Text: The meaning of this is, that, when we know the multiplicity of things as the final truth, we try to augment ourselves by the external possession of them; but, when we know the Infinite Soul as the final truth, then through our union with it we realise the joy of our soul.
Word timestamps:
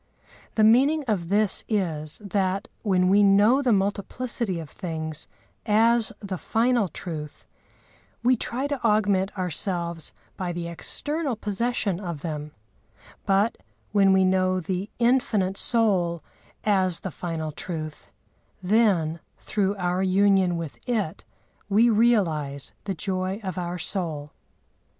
The 0.55 0.63
meaning 0.63 1.03
of 1.07 1.29
this 1.29 1.63
is, 1.69 2.17
that, 2.25 2.67
when 2.81 3.07
we 3.07 3.21
know 3.21 3.61
the 3.61 3.71
multiplicity 3.71 4.59
of 4.59 4.67
things 4.67 5.27
as 5.63 6.11
the 6.19 6.39
final 6.39 6.87
truth, 6.87 7.45
we 8.23 8.35
try 8.35 8.65
to 8.65 8.83
augment 8.83 9.37
ourselves 9.37 10.11
by 10.37 10.53
the 10.53 10.67
external 10.67 11.35
possession 11.35 11.99
of 11.99 12.21
them; 12.21 12.49
but, 13.27 13.59
when 13.91 14.11
we 14.11 14.25
know 14.25 14.59
the 14.59 14.89
Infinite 14.97 15.55
Soul 15.57 16.23
as 16.63 17.01
the 17.01 17.11
final 17.11 17.51
truth, 17.51 18.11
then 18.63 19.19
through 19.37 19.75
our 19.75 20.01
union 20.01 20.57
with 20.57 20.79
it 20.89 21.23
we 21.69 21.91
realise 21.91 22.73
the 22.85 22.95
joy 22.95 23.39
of 23.43 23.55
our 23.59 23.77
soul. 23.77 24.31